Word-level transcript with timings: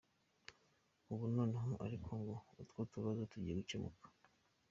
Ubu 1.11 1.25
noneho 1.35 1.69
ariko 1.85 2.09
ngo 2.19 2.35
“utwo 2.61 2.79
tubazo 2.91 3.21
tugiye 3.31 3.53
gucyemuka.” 3.59 4.05